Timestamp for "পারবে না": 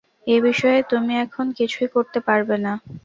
2.27-2.73